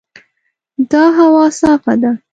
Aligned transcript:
دا 0.91 1.03
هوا 1.17 1.45
صافه 1.59 1.93
ده. 2.01 2.11